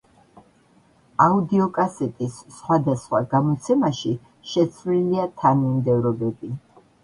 [1.25, 4.17] აუდიოკასეტის სხვადასხვა გამოცემაში
[4.57, 6.55] შეცვლილია თანმიმდევრობები.